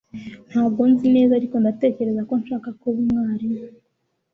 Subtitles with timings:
[0.49, 3.63] Ntabwo nzi neza ariko ndatekereza ko nshaka kuba umwarimu